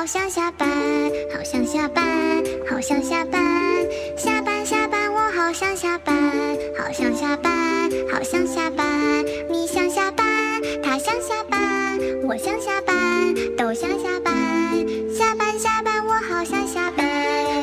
[0.00, 0.66] 好想下班，
[1.30, 2.02] 好想下班，
[2.66, 4.64] 好想下班，下班。
[4.64, 6.16] 下班，我好想下班，
[6.78, 9.22] 好想下班，好想下班。
[9.50, 10.26] 你想下班，
[10.82, 14.34] 他想下班，我想下班，都想下班。
[15.14, 15.58] 下班。
[15.58, 17.06] 下班，我好想下班，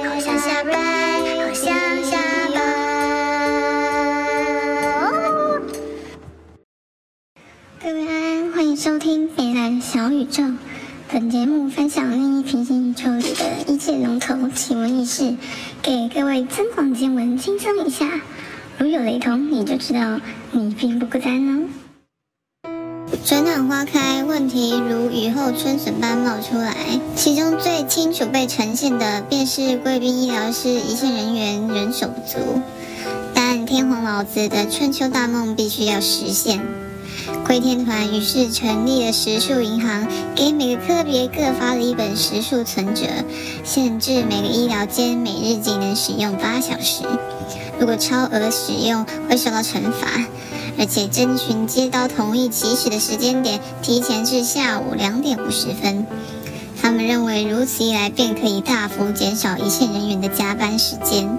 [0.07, 1.73] 好想下班，好想
[2.03, 2.17] 下
[2.53, 2.61] 班。
[7.81, 10.43] 各位安安，欢迎收听北蓝小宇宙。
[11.09, 15.37] 本节目分享另一平行宇宙里的一切龙头奇闻异事，
[15.81, 18.19] 给各位增广见闻，轻松一下。
[18.77, 20.19] 如有雷同，你就知道
[20.51, 21.69] 你并不孤单哦。
[23.23, 26.75] 春暖花开，问题如雨后春笋般冒出来。
[27.15, 32.61] 其中最清楚被呈现的，便是贵宾医疗室一线人员人手不足。
[33.33, 36.59] 但天皇老子的春秋大梦必须要实现。
[37.45, 43.05] 龟天团于是成立了时数银行，给每个科别各发了一本时数存折，
[43.63, 47.03] 限制每个医疗间每日仅能使用八小时。
[47.79, 50.07] 如果超额使用，会受到惩罚。
[50.79, 56.05] 而且征询接到同意起始的时间点，提前至下午两点五十分。
[56.79, 61.35] 他们认为如此一来，便可以大幅减少一线人员的加班时间。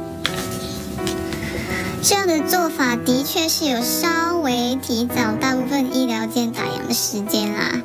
[2.00, 7.82] 这样的做法的确是有稍微提早大部分医疗间打烊的时间啦。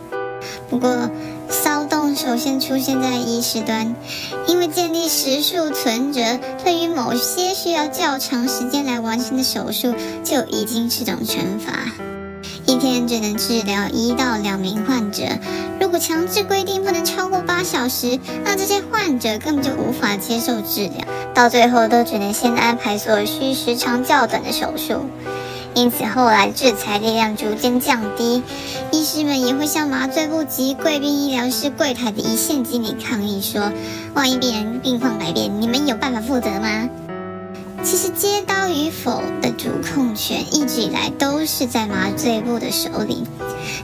[0.69, 1.09] 不过，
[1.49, 3.95] 骚动首先出现在医师端，
[4.47, 6.21] 因为建立时数存折
[6.63, 11.73] 对于某些需要较长时间来完成的手术就已经是种惩罚。
[12.83, 15.23] 天只能治疗一到两名患者，
[15.79, 20.97] 如果强制规定不能超过八小时，那这些患者根本就无法接受治疗，
[21.33, 25.05] 到最后都只能先安排所需时长较短的手术。
[25.73, 28.43] 因此，后来制裁力量逐渐降低，
[28.91, 33.71] 医师们也会向麻醉部及贵宾医疗室柜台的一线经理抗议说
[34.13, 36.89] ：“万一病人病况改变，你们有办法负责吗？”
[37.83, 43.23] 其实接刀与否的主控权一直以来都是在麻醉部的手里，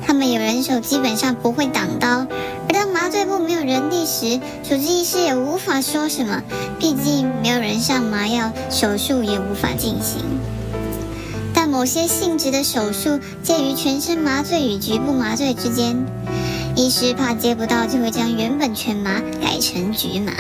[0.06, 2.26] 他们有人手基本上不会挡刀，
[2.68, 6.42] 而当麻醉部没有人力时，主治医师也无法说什么，
[6.80, 10.24] 毕竟没有人上麻药，手术也无法进行。
[11.54, 16.06] 但某些性质的手术介于全身麻醉与局部麻醉之间，
[16.76, 20.32] 医师怕接不到，就会将原本全麻改成局麻。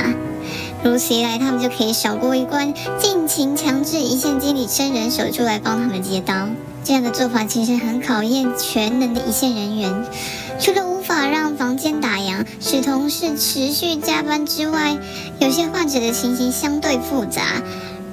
[0.83, 6.47] 如此一来，他们就可以少过一关，尽情强制一线经理伸人手出来帮他们接刀。
[6.83, 10.05] 这样的做法其实很考验全能的一线人员。
[10.59, 14.97] 除了无法让房间打烊，使同事持续加班之外，
[15.39, 17.41] 有些患者的情形相对复杂。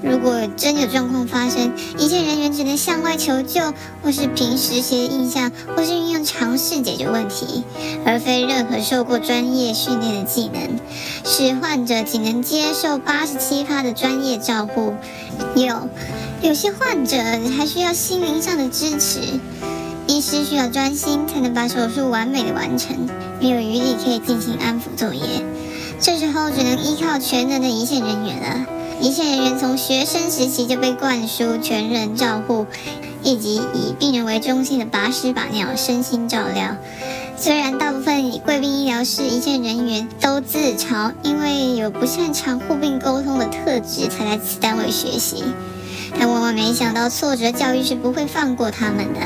[0.03, 7.65] 如果真有状况发生，一线人员只能向外求救，或是凭实习印象，或是运用常识解决问题，
[8.05, 10.79] 而非任何受过专业训练的技能，
[11.25, 14.95] 使患者仅能接受八十七趴的专业照护。
[15.55, 15.89] 有
[16.43, 17.17] 有些患者
[17.57, 19.21] 还需要心灵上的支持，
[20.07, 23.09] 医师需要专心才能把手术完美的完成，
[23.41, 25.43] 没有余力可以进行安抚作业，
[26.01, 28.67] 这时候只能依靠全能的一线人员了。
[29.01, 32.67] 一线人员从学生时期就被灌输全人照护，
[33.23, 36.77] 以及以病人为中心的把屎把尿、身心照料。
[37.37, 45.45] 虽然大部分贵宾医疗室一线人员都自嘲，因为有不擅长护病沟通的特质才来此单位学习，
[46.19, 49.21] 但万万没想到，挫折教育是不会放过他们的。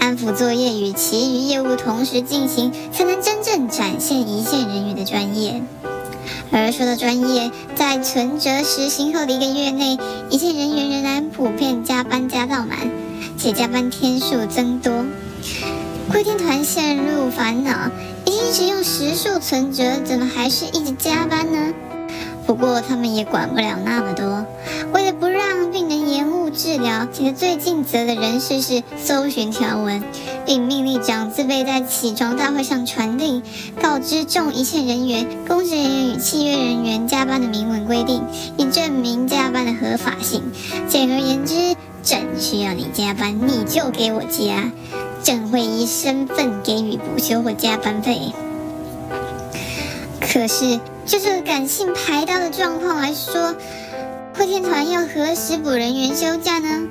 [0.00, 5.29] 安抚作业与其余业务同时进行，才能真正展现一线人员的专业。
[6.52, 9.98] 而说到专业，在存折实行后的一个月内，
[10.30, 12.78] 一线人员仍然普遍加班加到满，
[13.38, 15.04] 且加班天数增多。
[16.10, 17.70] 贵天团陷入烦恼，
[18.26, 21.72] 已经一直用时数存折，怎么还是一直加班呢？
[22.46, 24.44] 不过他们也管不了那么多，
[24.92, 30.02] 为了不让病人延误治疗，请的最尽责的人士是搜寻条文，
[30.50, 33.40] 并命令长自备在起床大会上传令，
[33.80, 38.20] 告知众一线人员、公职人员与契约人员加班的明文规定，
[38.56, 40.42] 以证明加班的合法性。
[40.88, 44.68] 简而言之，朕需要你加班，你就给我加，
[45.22, 48.32] 朕会以身份给予补休或加班费。
[50.20, 50.80] 可是。
[51.06, 53.54] 就这个感性排刀的状况来说，
[54.36, 56.86] 会天团要何时补人员休假呢？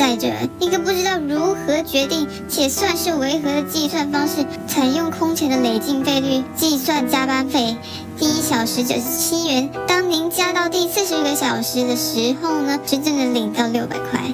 [0.00, 0.28] 再者，
[0.60, 7.76] 一个不知道如何决定且算是违和的计算方式，采用空前的累进费率计算加班费，
[8.18, 9.68] 第一小时九十七元。
[9.86, 14.32] 当您加到第四十个小时的时候呢，真正的领到六百块。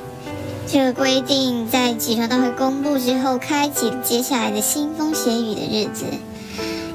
[0.68, 6.04] 这个规定在起床大会公布之后，开启接下来的腥风血雨的日子。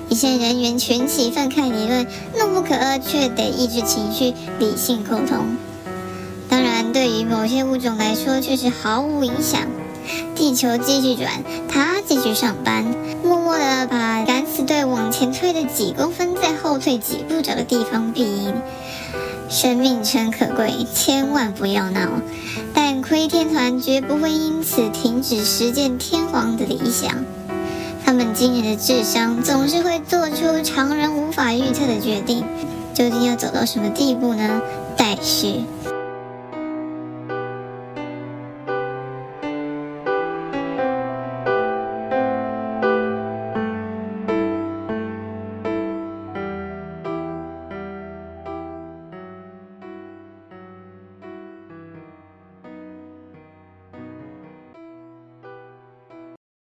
[0.07, 2.07] 一线人员群起愤慨理论，
[2.39, 5.57] 怒不可遏，却得抑制情绪，理性沟通。
[6.93, 9.61] 对于某些物种来说，却是毫无影响。
[10.35, 12.83] 地球继续转，它继续上班，
[13.23, 18.53] 默默地把敢死队往前推的几公分，再后退几步找个地方避阴。
[19.47, 22.09] 生命诚可贵，千万不要闹。
[22.73, 27.23] 但窥天团绝不会因此停止实践天皇的理想。
[28.03, 32.43] 他们惊人的智商总是会做出常人无法预测的决定，
[32.93, 34.61] 究竟要走到什么地步呢？
[34.97, 35.61] 待续。